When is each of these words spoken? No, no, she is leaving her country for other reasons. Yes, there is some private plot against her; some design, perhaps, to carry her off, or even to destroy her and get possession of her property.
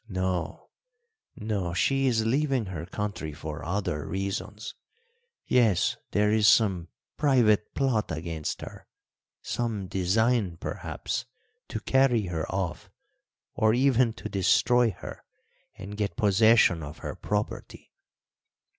No, 0.09 0.71
no, 1.35 1.75
she 1.75 2.07
is 2.07 2.25
leaving 2.25 2.65
her 2.65 2.87
country 2.87 3.33
for 3.33 3.63
other 3.63 4.03
reasons. 4.07 4.73
Yes, 5.45 5.95
there 6.09 6.31
is 6.31 6.47
some 6.47 6.87
private 7.17 7.75
plot 7.75 8.11
against 8.11 8.61
her; 8.61 8.87
some 9.43 9.85
design, 9.85 10.57
perhaps, 10.57 11.25
to 11.67 11.79
carry 11.81 12.25
her 12.25 12.49
off, 12.51 12.89
or 13.53 13.75
even 13.75 14.11
to 14.13 14.27
destroy 14.27 14.89
her 14.89 15.23
and 15.77 15.95
get 15.97 16.15
possession 16.17 16.81
of 16.81 16.97
her 17.05 17.13
property. 17.13 17.91